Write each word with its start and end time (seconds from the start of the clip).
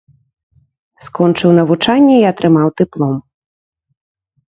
Скончыў 1.09 1.49
навучанне 1.59 2.15
і 2.25 2.27
атрымаў 2.33 2.67
дыплом. 2.85 3.15